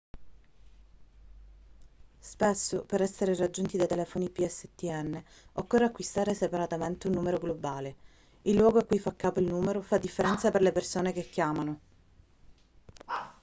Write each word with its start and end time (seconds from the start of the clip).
spesso 2.17 2.81
per 2.85 3.03
essere 3.03 3.35
raggiunti 3.35 3.77
dai 3.77 3.85
telefoni 3.87 4.31
pstn 4.31 5.23
occorre 5.53 5.85
acquistare 5.85 6.33
separatamente 6.33 7.05
un 7.07 7.13
numero 7.13 7.37
globale 7.37 7.95
il 8.45 8.55
luogo 8.55 8.79
a 8.79 8.83
cui 8.83 8.97
fa 8.97 9.13
capo 9.15 9.39
il 9.39 9.45
numero 9.45 9.81
fa 9.81 9.99
differenza 9.99 10.49
per 10.49 10.61
le 10.63 10.71
persone 10.71 11.11
che 11.13 11.29
chiamano 11.29 11.79